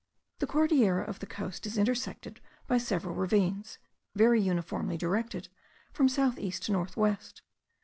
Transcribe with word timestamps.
The 0.39 0.47
Cordillera 0.47 1.03
of 1.03 1.19
the 1.19 1.27
coast 1.27 1.67
is 1.67 1.77
intersected 1.77 2.41
by 2.65 2.79
several 2.79 3.13
ravines, 3.13 3.77
very 4.15 4.41
uniformly 4.41 4.97
directed 4.97 5.47
from 5.93 6.09
south 6.09 6.39
east 6.39 6.63
to 6.63 6.71
north 6.71 6.97
west. 6.97 7.43